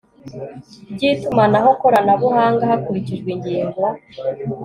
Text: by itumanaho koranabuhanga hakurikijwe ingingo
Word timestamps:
by 0.93 1.03
itumanaho 1.11 1.69
koranabuhanga 1.81 2.63
hakurikijwe 2.71 3.29
ingingo 3.35 3.81